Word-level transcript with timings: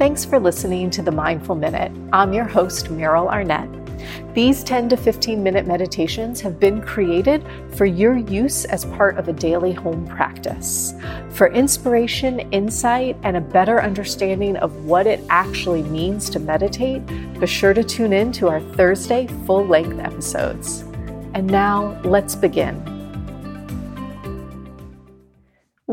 Thanks 0.00 0.24
for 0.24 0.40
listening 0.40 0.88
to 0.92 1.02
the 1.02 1.10
Mindful 1.10 1.56
Minute. 1.56 1.92
I'm 2.10 2.32
your 2.32 2.46
host, 2.46 2.86
Meryl 2.86 3.28
Arnett. 3.28 3.68
These 4.34 4.64
10 4.64 4.88
to 4.88 4.96
15 4.96 5.42
minute 5.42 5.66
meditations 5.66 6.40
have 6.40 6.58
been 6.58 6.80
created 6.80 7.44
for 7.74 7.84
your 7.84 8.16
use 8.16 8.64
as 8.64 8.86
part 8.86 9.18
of 9.18 9.28
a 9.28 9.34
daily 9.34 9.74
home 9.74 10.06
practice. 10.06 10.94
For 11.32 11.48
inspiration, 11.48 12.40
insight, 12.50 13.14
and 13.24 13.36
a 13.36 13.42
better 13.42 13.82
understanding 13.82 14.56
of 14.56 14.86
what 14.86 15.06
it 15.06 15.22
actually 15.28 15.82
means 15.82 16.30
to 16.30 16.40
meditate, 16.40 17.06
be 17.38 17.46
sure 17.46 17.74
to 17.74 17.84
tune 17.84 18.14
in 18.14 18.32
to 18.32 18.48
our 18.48 18.62
Thursday 18.62 19.26
full 19.44 19.66
length 19.66 19.98
episodes. 19.98 20.80
And 21.34 21.46
now, 21.46 22.00
let's 22.04 22.34
begin. 22.34 22.89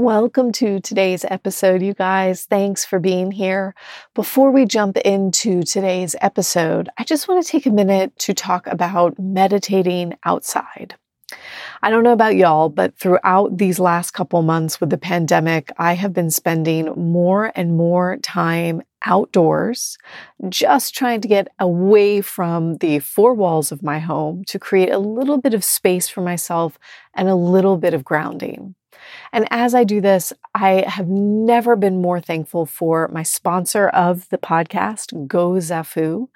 Welcome 0.07 0.53
to 0.53 0.79
today's 0.79 1.25
episode, 1.25 1.81
you 1.81 1.93
guys. 1.93 2.45
Thanks 2.45 2.85
for 2.85 2.97
being 2.97 3.29
here. 3.29 3.75
Before 4.15 4.51
we 4.51 4.63
jump 4.63 4.95
into 4.95 5.63
today's 5.63 6.15
episode, 6.21 6.87
I 6.97 7.04
just 7.04 7.27
want 7.27 7.45
to 7.45 7.51
take 7.51 7.65
a 7.65 7.71
minute 7.71 8.18
to 8.19 8.33
talk 8.33 8.68
about 8.68 9.19
meditating 9.19 10.13
outside. 10.23 10.96
I 11.82 11.89
don't 11.89 12.05
know 12.05 12.13
about 12.13 12.37
y'all, 12.37 12.69
but 12.69 12.97
throughout 12.97 13.57
these 13.57 13.79
last 13.79 14.11
couple 14.11 14.41
months 14.43 14.79
with 14.79 14.91
the 14.91 14.97
pandemic, 14.97 15.73
I 15.77 15.91
have 15.96 16.13
been 16.13 16.32
spending 16.32 16.85
more 16.96 17.51
and 17.54 17.75
more 17.75 18.15
time 18.24 18.83
outdoors, 19.01 19.97
just 20.47 20.96
trying 20.96 21.19
to 21.19 21.27
get 21.27 21.49
away 21.60 22.21
from 22.21 22.77
the 22.77 22.99
four 22.99 23.33
walls 23.33 23.74
of 23.74 23.83
my 23.83 23.99
home 23.99 24.46
to 24.46 24.57
create 24.57 24.89
a 24.89 24.99
little 24.99 25.37
bit 25.37 25.54
of 25.54 25.65
space 25.65 26.07
for 26.07 26.21
myself 26.21 26.79
and 27.13 27.27
a 27.27 27.35
little 27.35 27.75
bit 27.75 27.93
of 27.93 28.05
grounding. 28.05 28.74
And 29.32 29.47
as 29.52 29.75
I 29.75 29.84
do 29.84 30.02
this, 30.02 30.34
I 30.54 30.86
have 30.88 31.07
never 31.07 31.75
been 31.75 32.02
more 32.02 32.20
thankful 32.20 32.66
for 32.66 33.08
my 33.09 33.23
sponsor 33.23 33.89
of 33.89 34.28
the 34.30 34.38
podcast, 34.38 35.28
Go 35.28 35.52
Zafu. 35.53 36.27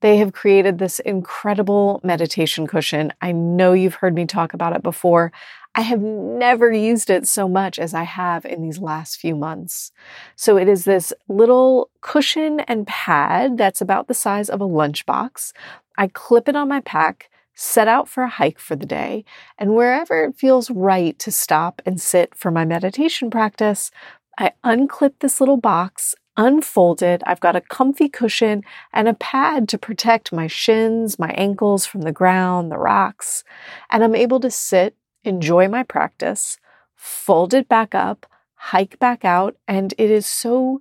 They 0.00 0.18
have 0.18 0.32
created 0.32 0.78
this 0.78 0.98
incredible 1.00 2.00
meditation 2.02 2.66
cushion. 2.66 3.12
I 3.20 3.32
know 3.32 3.72
you've 3.72 3.94
heard 3.94 4.14
me 4.14 4.26
talk 4.26 4.54
about 4.54 4.74
it 4.74 4.82
before. 4.82 5.32
I 5.74 5.82
have 5.82 6.00
never 6.00 6.72
used 6.72 7.10
it 7.10 7.28
so 7.28 7.48
much 7.48 7.78
as 7.78 7.94
I 7.94 8.02
have 8.02 8.44
in 8.44 8.60
these 8.60 8.80
last 8.80 9.20
few 9.20 9.36
months. 9.36 9.92
So 10.34 10.56
it 10.56 10.68
is 10.68 10.84
this 10.84 11.12
little 11.28 11.90
cushion 12.00 12.60
and 12.60 12.86
pad 12.86 13.56
that's 13.56 13.80
about 13.80 14.08
the 14.08 14.14
size 14.14 14.50
of 14.50 14.60
a 14.60 14.68
lunchbox. 14.68 15.52
I 15.96 16.08
clip 16.08 16.48
it 16.48 16.56
on 16.56 16.68
my 16.68 16.80
pack 16.80 17.29
set 17.60 17.86
out 17.86 18.08
for 18.08 18.22
a 18.22 18.28
hike 18.28 18.58
for 18.58 18.74
the 18.74 18.86
day, 18.86 19.22
and 19.58 19.74
wherever 19.74 20.24
it 20.24 20.34
feels 20.34 20.70
right 20.70 21.18
to 21.18 21.30
stop 21.30 21.82
and 21.84 22.00
sit 22.00 22.34
for 22.34 22.50
my 22.50 22.64
meditation 22.64 23.30
practice, 23.30 23.90
I 24.38 24.52
unclip 24.64 25.18
this 25.20 25.40
little 25.40 25.58
box, 25.58 26.14
unfold 26.38 27.02
it. 27.02 27.22
I've 27.26 27.40
got 27.40 27.56
a 27.56 27.60
comfy 27.60 28.08
cushion 28.08 28.64
and 28.94 29.08
a 29.08 29.14
pad 29.14 29.68
to 29.68 29.78
protect 29.78 30.32
my 30.32 30.46
shins, 30.46 31.18
my 31.18 31.32
ankles 31.32 31.84
from 31.84 32.00
the 32.00 32.12
ground, 32.12 32.72
the 32.72 32.78
rocks, 32.78 33.44
and 33.90 34.02
I'm 34.02 34.14
able 34.14 34.40
to 34.40 34.50
sit, 34.50 34.96
enjoy 35.22 35.68
my 35.68 35.82
practice, 35.82 36.56
fold 36.96 37.52
it 37.52 37.68
back 37.68 37.94
up, 37.94 38.24
hike 38.54 38.98
back 38.98 39.22
out, 39.22 39.56
and 39.68 39.92
it 39.98 40.10
is 40.10 40.26
so 40.26 40.80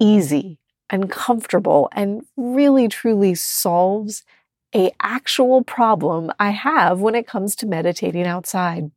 easy 0.00 0.58
and 0.88 1.08
comfortable 1.08 1.88
and 1.92 2.22
really 2.36 2.88
truly 2.88 3.36
solves 3.36 4.24
a 4.74 4.92
actual 5.00 5.62
problem 5.62 6.30
I 6.38 6.50
have 6.50 7.00
when 7.00 7.14
it 7.14 7.26
comes 7.26 7.56
to 7.56 7.66
meditating 7.66 8.26
outside. 8.26 8.90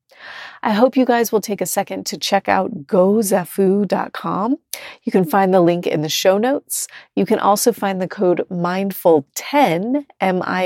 I 0.61 0.73
hope 0.73 0.95
you 0.95 1.05
guys 1.05 1.31
will 1.31 1.41
take 1.41 1.61
a 1.61 1.65
second 1.65 2.05
to 2.07 2.17
check 2.17 2.47
out 2.47 2.85
gozafu.com. 2.85 4.57
You 5.03 5.11
can 5.11 5.25
find 5.25 5.53
the 5.53 5.61
link 5.61 5.87
in 5.87 6.01
the 6.01 6.09
show 6.09 6.37
notes. 6.37 6.87
You 7.15 7.25
can 7.25 7.39
also 7.39 7.71
find 7.71 8.01
the 8.01 8.07
code 8.07 8.45
mindful10, 8.49 10.05
M-I-N-D-F-U-L 10.21 10.63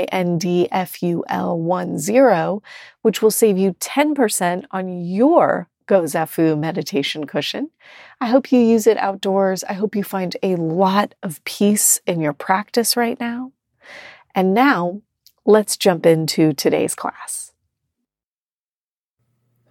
10, 1.98 2.60
which 3.02 3.22
will 3.22 3.30
save 3.30 3.58
you 3.58 3.72
10% 3.74 4.64
on 4.70 5.04
your 5.04 5.68
Go 5.86 6.02
Zafu 6.02 6.58
meditation 6.58 7.26
cushion. 7.26 7.70
I 8.20 8.26
hope 8.26 8.52
you 8.52 8.60
use 8.60 8.86
it 8.86 8.98
outdoors. 8.98 9.64
I 9.64 9.72
hope 9.72 9.96
you 9.96 10.04
find 10.04 10.36
a 10.42 10.56
lot 10.56 11.14
of 11.22 11.42
peace 11.44 11.98
in 12.06 12.20
your 12.20 12.34
practice 12.34 12.94
right 12.94 13.18
now. 13.18 13.52
And 14.38 14.54
now 14.54 15.02
let's 15.44 15.76
jump 15.76 16.06
into 16.06 16.52
today's 16.52 16.94
class. 16.94 17.50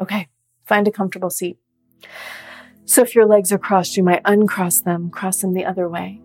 Okay, 0.02 0.28
find 0.66 0.90
a 0.90 0.92
comfortable 0.92 1.30
seat. 1.30 1.58
So 2.84 3.02
if 3.02 3.16
your 3.16 3.26
legs 3.26 3.54
are 3.54 3.58
crossed, 3.58 3.96
you 3.96 4.04
might 4.04 4.22
uncross 4.26 4.82
them, 4.82 5.10
cross 5.10 5.40
them 5.40 5.54
the 5.54 5.64
other 5.64 5.88
way. 5.88 6.20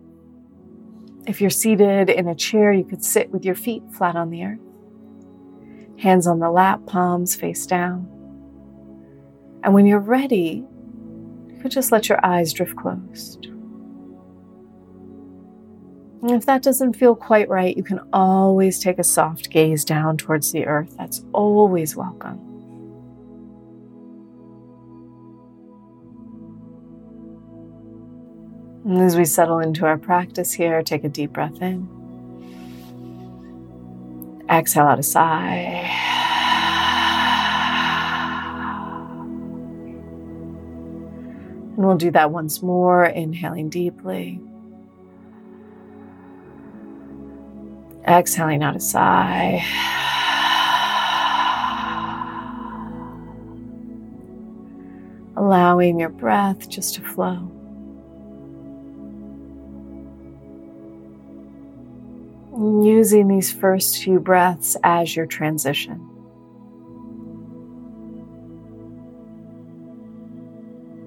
If 1.25 1.39
you're 1.39 1.49
seated 1.49 2.09
in 2.09 2.27
a 2.27 2.35
chair, 2.35 2.73
you 2.73 2.83
could 2.83 3.05
sit 3.05 3.31
with 3.31 3.45
your 3.45 3.55
feet 3.55 3.83
flat 3.93 4.17
on 4.17 4.29
the 4.29 4.43
earth. 4.43 4.59
Hands 5.99 6.27
on 6.27 6.39
the 6.39 6.51
lap, 6.51 6.81
palms 6.85 7.35
face 7.35 7.65
down. 7.65 8.09
And 9.63 9.73
when 9.73 9.85
you're 9.85 9.99
ready, 9.99 10.65
you 11.47 11.59
could 11.61 11.71
just 11.71 11.93
let 11.93 12.09
your 12.09 12.19
eyes 12.25 12.51
drift 12.51 12.75
closed. 12.75 13.52
And 16.23 16.31
if 16.31 16.45
that 16.45 16.63
doesn't 16.63 16.93
feel 16.93 17.15
quite 17.17 17.49
right, 17.49 17.75
you 17.75 17.83
can 17.83 17.99
always 18.13 18.79
take 18.79 18.97
a 18.97 19.03
soft 19.03 19.49
gaze 19.49 19.83
down 19.83 20.15
towards 20.15 20.53
the 20.53 20.65
earth. 20.65 20.95
That's 20.97 21.21
always 21.33 21.97
welcome. 21.97 22.39
And 28.85 29.01
as 29.01 29.17
we 29.17 29.25
settle 29.25 29.59
into 29.59 29.85
our 29.85 29.97
practice 29.97 30.53
here, 30.53 30.81
take 30.81 31.03
a 31.03 31.09
deep 31.09 31.33
breath 31.33 31.61
in. 31.61 31.89
Exhale 34.49 34.85
out 34.85 34.99
a 34.99 35.03
sigh. 35.03 35.89
And 41.75 41.85
we'll 41.85 41.97
do 41.97 42.11
that 42.11 42.31
once 42.31 42.61
more, 42.61 43.03
inhaling 43.03 43.67
deeply. 43.69 44.39
Exhaling 48.07 48.63
out 48.63 48.75
a 48.75 48.81
sigh. 48.81 49.63
Allowing 55.37 55.99
your 55.99 56.09
breath 56.09 56.67
just 56.69 56.95
to 56.95 57.01
flow. 57.01 57.49
Using 62.83 63.29
these 63.29 63.51
first 63.51 64.03
few 64.03 64.19
breaths 64.19 64.75
as 64.83 65.15
your 65.15 65.25
transition. 65.25 66.09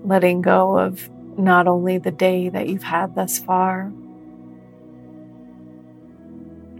Letting 0.05 0.41
go 0.41 0.79
of 0.79 1.11
not 1.39 1.69
only 1.69 1.99
the 1.99 2.11
day 2.11 2.49
that 2.49 2.69
you've 2.69 2.83
had 2.83 3.15
thus 3.15 3.39
far, 3.39 3.93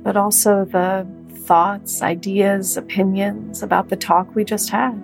but 0.07 0.17
also 0.17 0.65
the 0.65 1.05
thoughts, 1.47 2.01
ideas, 2.01 2.77
opinions 2.77 3.61
about 3.61 3.89
the 3.89 3.97
talk 3.97 4.33
we 4.37 4.45
just 4.45 4.71
had. 4.71 4.95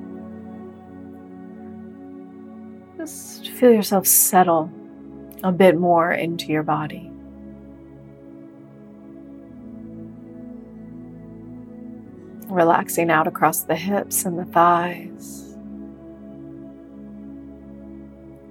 Just 2.97 3.49
feel 3.49 3.73
yourself 3.73 4.07
settle 4.07 4.71
a 5.43 5.51
bit 5.51 5.77
more 5.77 6.13
into 6.13 6.53
your 6.53 6.63
body. 6.63 7.11
Relaxing 12.47 13.11
out 13.11 13.27
across 13.27 13.65
the 13.65 13.75
hips 13.75 14.25
and 14.25 14.39
the 14.39 14.45
thighs. 14.45 15.57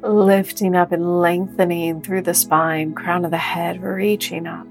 Lifting 0.03 0.75
up 0.75 0.91
and 0.91 1.21
lengthening 1.21 2.01
through 2.01 2.23
the 2.23 2.33
spine, 2.33 2.93
crown 2.93 3.23
of 3.23 3.31
the 3.31 3.37
head, 3.37 3.81
reaching 3.81 4.47
up. 4.47 4.67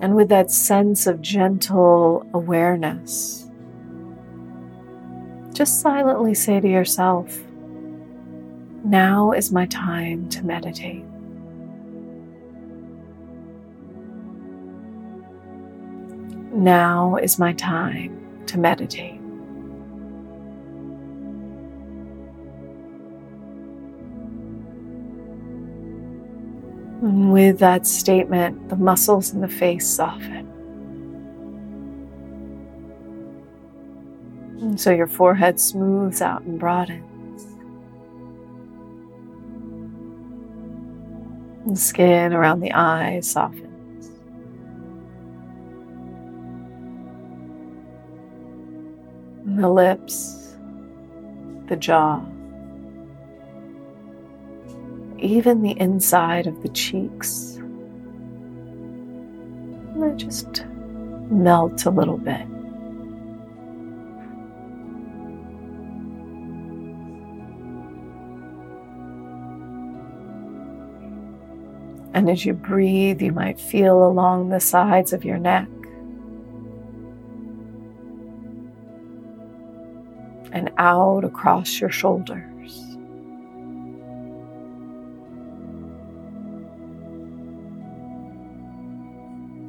And 0.00 0.14
with 0.14 0.28
that 0.28 0.50
sense 0.50 1.06
of 1.06 1.20
gentle 1.20 2.26
awareness, 2.32 3.50
just 5.52 5.80
silently 5.80 6.34
say 6.34 6.60
to 6.60 6.68
yourself, 6.68 7.36
Now 8.84 9.32
is 9.32 9.50
my 9.50 9.66
time 9.66 10.28
to 10.28 10.46
meditate. 10.46 11.04
Now 16.52 17.16
is 17.16 17.38
my 17.38 17.52
time 17.54 18.44
to 18.46 18.58
meditate. 18.58 19.17
And 27.18 27.32
with 27.32 27.58
that 27.58 27.84
statement, 27.84 28.68
the 28.68 28.76
muscles 28.76 29.34
in 29.34 29.40
the 29.40 29.48
face 29.48 29.88
soften. 29.88 30.46
And 34.60 34.80
so 34.80 34.92
your 34.92 35.08
forehead 35.08 35.58
smooths 35.58 36.22
out 36.22 36.42
and 36.42 36.60
broadens. 36.60 37.44
The 41.66 41.74
skin 41.74 42.32
around 42.32 42.60
the 42.60 42.70
eyes 42.70 43.28
softens. 43.28 44.06
And 49.44 49.58
the 49.58 49.68
lips, 49.68 50.54
the 51.66 51.74
jaw, 51.74 52.24
even 55.18 55.62
the 55.62 55.78
inside 55.80 56.46
of 56.46 56.62
the 56.62 56.68
cheeks. 56.68 57.60
they 59.96 60.14
just 60.14 60.64
melt 61.30 61.84
a 61.86 61.90
little 61.90 62.18
bit. 62.18 62.46
And 72.14 72.30
as 72.30 72.44
you 72.44 72.54
breathe, 72.54 73.20
you 73.22 73.32
might 73.32 73.60
feel 73.60 74.04
along 74.04 74.48
the 74.48 74.60
sides 74.60 75.12
of 75.12 75.24
your 75.24 75.38
neck 75.38 75.68
and 80.52 80.70
out 80.78 81.24
across 81.24 81.80
your 81.80 81.90
shoulders. 81.90 82.57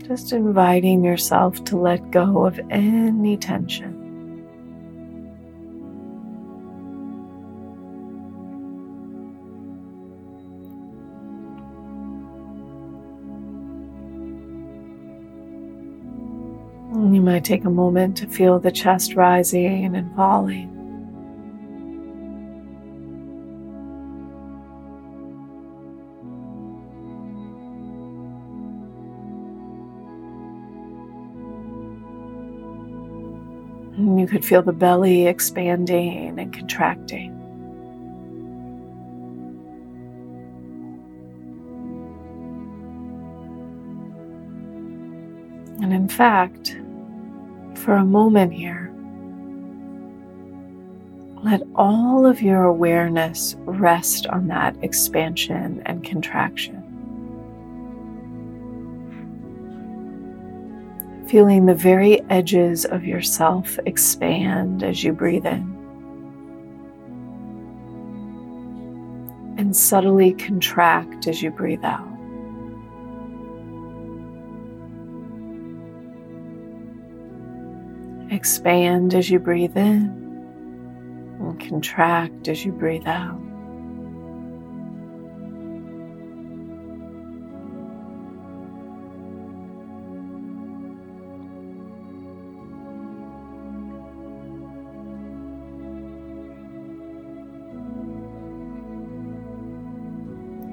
Just 0.09 0.33
inviting 0.33 1.03
yourself 1.03 1.63
to 1.65 1.77
let 1.77 2.09
go 2.09 2.43
of 2.43 2.59
any 2.71 3.37
tension. 3.37 3.93
You 16.91 17.21
might 17.21 17.45
take 17.45 17.65
a 17.65 17.69
moment 17.69 18.17
to 18.17 18.27
feel 18.27 18.57
the 18.57 18.71
chest 18.71 19.13
rising 19.13 19.95
and 19.95 20.15
falling. 20.15 20.78
Could 34.29 34.45
feel 34.45 34.61
the 34.61 34.71
belly 34.71 35.25
expanding 35.25 36.39
and 36.39 36.53
contracting. 36.53 37.35
And 45.81 45.93
in 45.93 46.07
fact, 46.07 46.77
for 47.75 47.93
a 47.93 48.05
moment 48.05 48.53
here, 48.53 48.93
let 51.43 51.61
all 51.73 52.25
of 52.25 52.41
your 52.41 52.63
awareness 52.63 53.55
rest 53.59 54.27
on 54.27 54.47
that 54.47 54.75
expansion 54.83 55.81
and 55.85 56.03
contraction. 56.03 56.78
Feeling 61.29 61.67
the 61.67 61.75
very 61.75 62.21
edges 62.31 62.85
of 62.85 63.05
yourself 63.05 63.77
expand 63.85 64.81
as 64.81 65.03
you 65.03 65.13
breathe 65.13 65.45
in. 65.45 65.75
And 69.59 69.75
subtly 69.75 70.33
contract 70.33 71.27
as 71.27 71.43
you 71.43 71.51
breathe 71.51 71.85
out. 71.85 72.07
Expand 78.31 79.13
as 79.13 79.29
you 79.29 79.37
breathe 79.37 79.77
in 79.77 80.07
and 81.39 81.59
contract 81.59 82.47
as 82.47 82.65
you 82.65 82.71
breathe 82.71 83.05
out. 83.05 83.48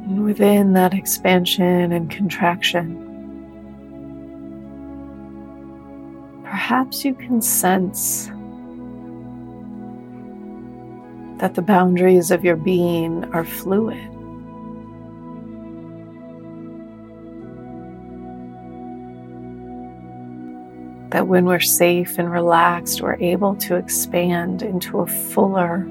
And 0.07 0.25
within 0.25 0.73
that 0.75 0.95
expansion 0.95 1.91
and 1.91 2.09
contraction, 2.09 3.03
perhaps 6.45 7.05
you 7.05 7.13
can 7.13 7.43
sense 7.43 8.31
that 11.39 11.55
the 11.55 11.63
boundaries 11.63 12.31
of 12.31 12.45
your 12.45 12.55
being 12.55 13.25
are 13.35 13.45
fluid. 13.45 13.99
That 21.11 21.27
when 21.27 21.47
we're 21.47 21.59
safe 21.59 22.17
and 22.19 22.31
relaxed, 22.31 23.03
we're 23.03 23.17
able 23.17 23.57
to 23.57 23.75
expand 23.75 24.63
into 24.63 25.01
a 25.01 25.07
fuller 25.09 25.85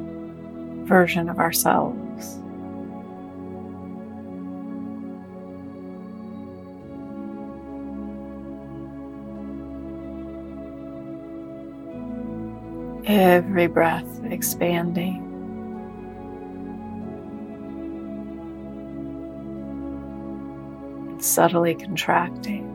version 0.86 1.28
of 1.28 1.38
ourselves. 1.38 2.40
Every 13.08 13.68
breath 13.68 14.24
expanding. 14.24 15.22
Subtly 21.22 21.76
contracting. 21.76 22.72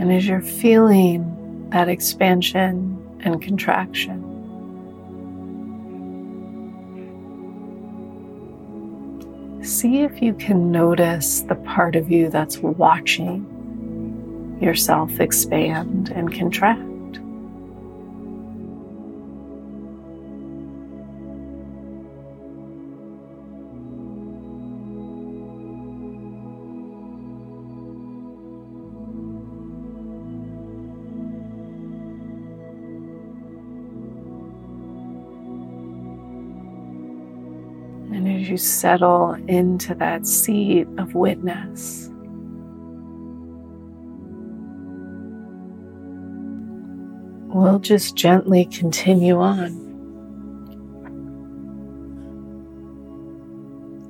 And 0.00 0.12
as 0.12 0.26
you're 0.26 0.40
feeling 0.40 1.68
that 1.70 1.88
expansion 1.88 2.97
and 3.20 3.40
contraction. 3.42 4.24
See 9.62 10.02
if 10.02 10.22
you 10.22 10.34
can 10.34 10.70
notice 10.72 11.42
the 11.42 11.56
part 11.56 11.94
of 11.94 12.10
you 12.10 12.30
that's 12.30 12.58
watching 12.58 13.44
yourself 14.62 15.20
expand 15.20 16.10
and 16.14 16.32
contract. 16.32 16.87
You 38.48 38.56
settle 38.56 39.34
into 39.46 39.94
that 39.96 40.26
seat 40.26 40.88
of 40.98 41.14
witness. 41.14 42.10
We'll 47.54 47.78
just 47.78 48.14
gently 48.16 48.66
continue 48.66 49.38
on. 49.38 49.86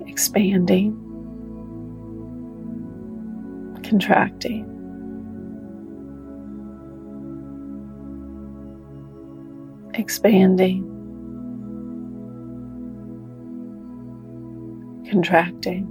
Expanding, 0.07 0.93
contracting. 3.85 4.65
Expanding, 9.95 10.98
contracting. 15.09 15.87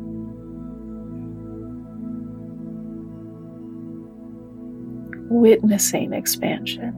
Witnessing 5.30 6.14
expansion. 6.14 6.94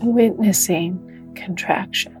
Witnessing 0.00 1.32
contraction. 1.34 2.14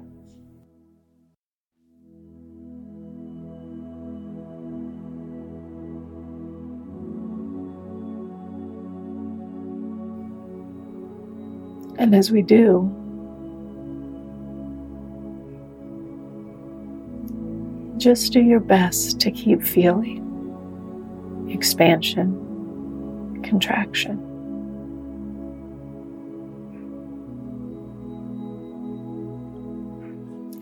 And 11.98 12.14
as 12.14 12.30
we 12.30 12.42
do, 12.42 12.94
just 17.98 18.32
do 18.32 18.40
your 18.40 18.60
best 18.60 19.20
to 19.20 19.30
keep 19.30 19.62
feeling. 19.62 20.24
Expansion, 21.50 22.32
contraction. 23.42 24.24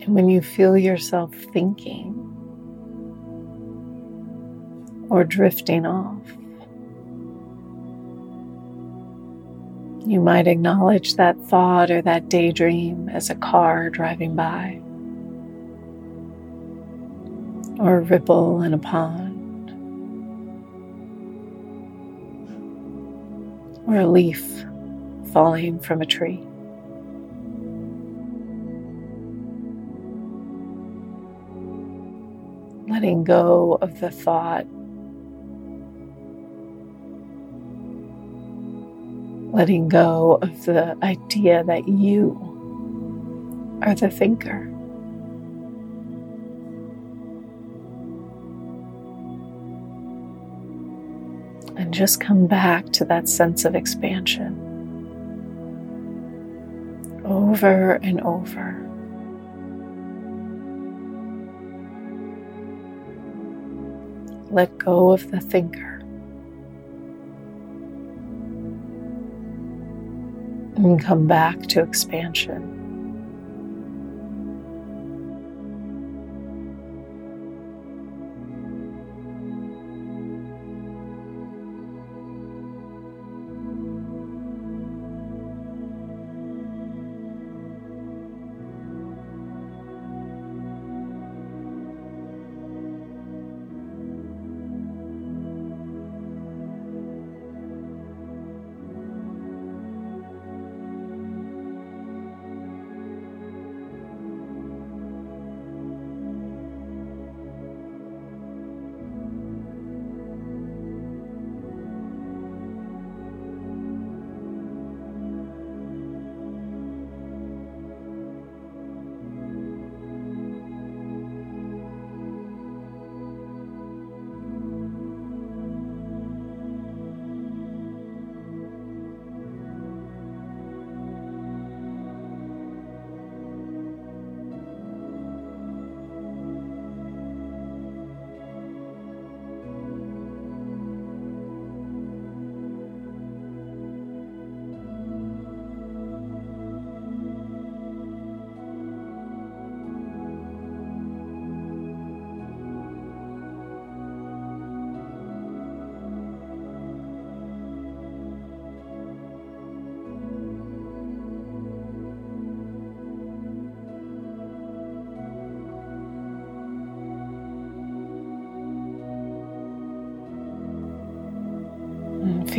And 0.01 0.15
when 0.15 0.29
you 0.29 0.41
feel 0.41 0.77
yourself 0.77 1.33
thinking 1.53 2.13
or 5.09 5.23
drifting 5.23 5.85
off, 5.85 6.21
you 10.07 10.21
might 10.21 10.47
acknowledge 10.47 11.15
that 11.15 11.37
thought 11.47 11.91
or 11.91 12.01
that 12.01 12.29
daydream 12.29 13.09
as 13.09 13.29
a 13.29 13.35
car 13.35 13.89
driving 13.89 14.33
by, 14.33 14.81
or 17.79 17.97
a 17.97 18.01
ripple 18.01 18.61
in 18.61 18.73
a 18.73 18.77
pond, 18.77 19.69
or 23.87 23.97
a 23.97 24.07
leaf 24.07 24.43
falling 25.31 25.79
from 25.79 26.01
a 26.01 26.05
tree. 26.05 26.47
letting 32.97 33.23
go 33.23 33.77
of 33.81 33.99
the 33.99 34.09
thought, 34.09 34.65
letting 39.53 39.87
go 39.87 40.39
of 40.41 40.65
the 40.65 40.97
idea 41.03 41.63
that 41.63 41.87
you 41.87 42.35
are 43.83 43.93
the 43.93 44.09
thinker. 44.09 44.73
And 51.87 51.93
just 51.93 52.19
come 52.19 52.47
back 52.47 52.91
to 52.91 53.05
that 53.05 53.29
sense 53.29 53.63
of 53.63 53.73
expansion 53.73 54.65
over 57.23 57.93
and 58.03 58.19
over. 58.19 58.83
let 64.49 64.77
go 64.77 65.13
of 65.13 65.31
the 65.31 65.39
thinker. 65.39 65.99
And 70.75 71.01
come 71.01 71.25
back 71.25 71.67
to 71.67 71.81
expansion. 71.81 72.86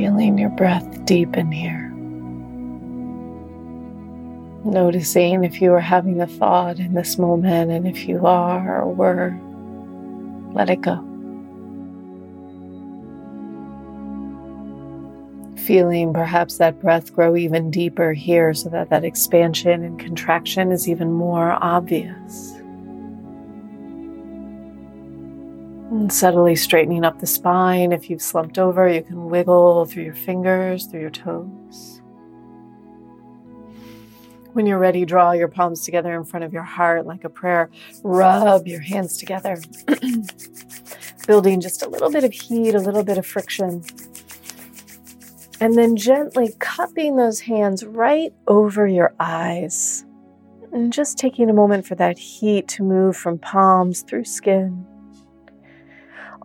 Feeling 0.09 0.39
your 0.39 0.49
breath 0.49 1.05
deepen 1.05 1.53
here. 1.53 1.91
Noticing 4.65 5.45
if 5.45 5.61
you 5.61 5.71
are 5.75 5.81
having 5.81 6.23
a 6.23 6.27
thought 6.27 6.79
in 6.79 6.95
this 6.95 7.19
moment, 7.19 7.71
and 7.71 7.87
if 7.87 8.09
you 8.09 8.25
are 8.25 8.81
or 8.81 8.91
were, 8.91 9.39
let 10.55 10.71
it 10.71 10.81
go. 10.81 10.97
Feeling 15.67 16.15
perhaps 16.15 16.57
that 16.57 16.81
breath 16.81 17.13
grow 17.13 17.37
even 17.37 17.71
deeper 17.71 18.15
here 18.15 18.55
so 18.55 18.71
that 18.71 18.89
that 18.89 19.05
expansion 19.05 19.85
and 19.85 19.99
contraction 20.01 20.73
is 20.73 20.89
even 20.89 21.13
more 21.13 21.59
obvious. 21.63 22.58
And 25.99 26.13
subtly 26.13 26.55
straightening 26.55 27.05
up 27.05 27.19
the 27.19 27.27
spine. 27.27 27.91
If 27.91 28.09
you've 28.09 28.23
slumped 28.23 28.57
over, 28.57 28.89
you 28.89 29.03
can 29.03 29.29
wiggle 29.29 29.85
through 29.85 30.05
your 30.05 30.15
fingers, 30.15 30.87
through 30.87 31.01
your 31.01 31.11
toes. 31.11 32.01
When 34.53 34.65
you're 34.65 34.79
ready, 34.79 35.05
draw 35.05 35.33
your 35.33 35.49
palms 35.49 35.85
together 35.85 36.15
in 36.15 36.23
front 36.23 36.45
of 36.45 36.53
your 36.53 36.63
heart 36.63 37.05
like 37.05 37.25
a 37.25 37.29
prayer. 37.29 37.69
Rub 38.05 38.69
your 38.69 38.79
hands 38.79 39.19
together, 39.19 39.61
building 41.27 41.61
just 41.61 41.83
a 41.83 41.89
little 41.89 42.13
bit 42.13 42.23
of 42.23 42.33
heat, 42.33 42.77
a 42.77 42.81
little 42.81 43.03
bit 43.03 43.19
of 43.19 43.27
friction. 43.27 43.83
And 45.61 45.77
then 45.77 45.97
gently 45.97 46.55
cupping 46.61 47.17
those 47.17 47.41
hands 47.41 47.85
right 47.85 48.33
over 48.47 48.87
your 48.87 49.17
eyes. 49.19 50.05
And 50.73 50.93
just 50.93 51.19
taking 51.19 51.51
a 51.51 51.55
moment 51.55 51.89
for 51.89 51.97
that 51.97 52.19
heat 52.19 52.69
to 52.69 52.85
move 52.85 53.17
from 53.17 53.39
palms 53.39 54.03
through 54.03 54.27
skin 54.27 54.87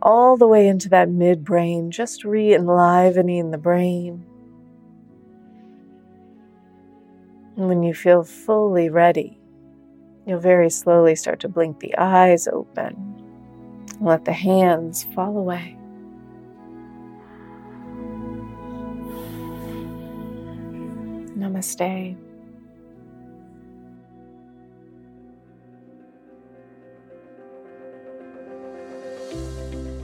all 0.04 0.36
the 0.36 0.46
way 0.46 0.68
into 0.68 0.88
that 0.90 1.08
midbrain, 1.08 1.88
just 1.88 2.24
re 2.24 2.54
enlivening 2.54 3.50
the 3.50 3.58
brain. 3.58 4.24
And 7.56 7.68
when 7.68 7.82
you 7.82 7.94
feel 7.94 8.22
fully 8.22 8.90
ready, 8.90 9.40
you'll 10.26 10.40
very 10.40 10.68
slowly 10.68 11.14
start 11.14 11.40
to 11.40 11.48
blink 11.48 11.80
the 11.80 11.96
eyes 11.96 12.46
open 12.46 12.94
and 13.90 14.00
let 14.00 14.24
the 14.24 14.32
hands 14.32 15.04
fall 15.14 15.38
away. 15.38 15.78
Namaste. 21.36 22.23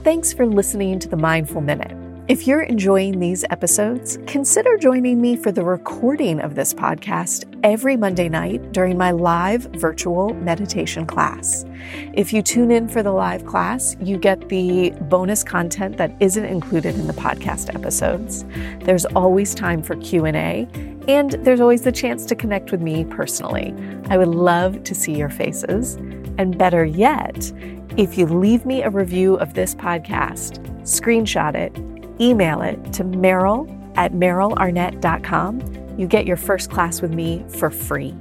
Thanks 0.03 0.33
for 0.33 0.47
listening 0.47 0.97
to 0.97 1.07
the 1.07 1.15
Mindful 1.15 1.61
Minute. 1.61 2.00
If 2.27 2.45
you're 2.45 2.61
enjoying 2.61 3.19
these 3.19 3.43
episodes, 3.49 4.19
consider 4.27 4.77
joining 4.77 5.19
me 5.19 5.35
for 5.35 5.51
the 5.51 5.63
recording 5.63 6.39
of 6.39 6.53
this 6.53 6.71
podcast 6.71 7.45
every 7.63 7.97
Monday 7.97 8.29
night 8.29 8.71
during 8.71 8.95
my 8.95 9.09
live 9.09 9.63
virtual 9.73 10.33
meditation 10.35 11.07
class. 11.07 11.65
If 12.13 12.31
you 12.31 12.43
tune 12.43 12.69
in 12.69 12.87
for 12.87 13.01
the 13.01 13.11
live 13.11 13.47
class, 13.47 13.97
you 13.99 14.17
get 14.17 14.49
the 14.49 14.91
bonus 15.09 15.43
content 15.43 15.97
that 15.97 16.15
isn't 16.19 16.45
included 16.45 16.93
in 16.93 17.07
the 17.07 17.13
podcast 17.13 17.73
episodes. 17.73 18.45
There's 18.81 19.05
always 19.07 19.55
time 19.55 19.81
for 19.81 19.95
Q&A 19.95 20.67
And 21.07 21.31
there's 21.43 21.59
always 21.59 21.81
the 21.81 21.91
chance 21.91 22.27
to 22.27 22.35
connect 22.35 22.71
with 22.71 22.81
me 22.81 23.03
personally. 23.05 23.73
I 24.09 24.17
would 24.17 24.27
love 24.27 24.83
to 24.83 24.93
see 24.93 25.17
your 25.17 25.29
faces. 25.29 25.95
And 26.37 26.55
better 26.55 26.85
yet, 26.85 27.51
if 27.97 28.15
you 28.15 28.27
leave 28.27 28.63
me 28.65 28.83
a 28.83 28.91
review 28.91 29.35
of 29.35 29.55
this 29.55 29.73
podcast, 29.73 30.59
screenshot 30.83 31.55
it, 31.55 31.90
email 32.21 32.61
it 32.61 32.93
to 32.93 33.03
Meryl 33.03 33.77
at 33.97 34.13
merylarnett.com, 34.13 35.97
you 35.97 36.07
get 36.07 36.25
your 36.25 36.37
first 36.37 36.71
class 36.71 37.01
with 37.01 37.13
me 37.13 37.43
for 37.49 37.69
free. 37.69 38.15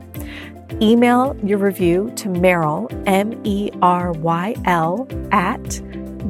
Email 0.81 1.37
your 1.45 1.59
review 1.59 2.13
to 2.17 2.29
Meryl, 2.29 2.91
M 3.07 3.39
E 3.45 3.71
R 3.83 4.13
Y 4.13 4.55
L, 4.65 5.07
at 5.33 5.61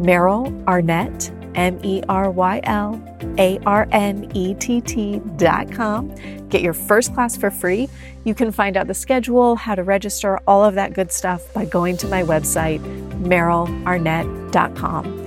Meryl 0.00 0.66
Arnett, 0.66 1.30
M 1.54 1.78
E 1.84 2.02
R 2.08 2.30
Y 2.30 2.60
L 2.64 3.00
A 3.38 3.58
R 3.66 3.86
N 3.92 4.30
E 4.34 4.54
T 4.54 4.80
T 4.80 5.20
dot 5.36 5.70
com. 5.70 6.14
Get 6.48 6.62
your 6.62 6.72
first 6.72 7.14
class 7.14 7.36
for 7.36 7.50
free. 7.50 7.88
You 8.24 8.34
can 8.34 8.50
find 8.50 8.76
out 8.76 8.86
the 8.88 8.94
schedule, 8.94 9.56
how 9.56 9.74
to 9.74 9.82
register, 9.84 10.38
all 10.46 10.64
of 10.64 10.74
that 10.74 10.94
good 10.94 11.12
stuff 11.12 11.52
by 11.54 11.64
going 11.64 11.96
to 11.98 12.08
my 12.08 12.22
website, 12.22 12.80
merylarnett.com. 13.22 15.19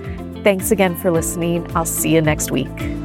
Thanks 0.44 0.72
again 0.72 0.96
for 0.96 1.10
listening. 1.10 1.70
I'll 1.76 1.86
see 1.86 2.14
you 2.14 2.22
next 2.22 2.52
week. 2.52 3.03